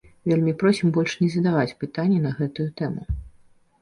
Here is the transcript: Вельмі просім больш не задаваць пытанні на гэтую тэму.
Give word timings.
Вельмі 0.29 0.53
просім 0.61 0.93
больш 0.95 1.13
не 1.21 1.29
задаваць 1.35 1.75
пытанні 1.85 2.19
на 2.27 2.31
гэтую 2.41 2.69
тэму. 2.83 3.03